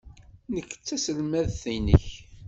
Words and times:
Nekk 0.53 0.71
d 0.75 0.81
taselmadt-nnek. 0.87 2.07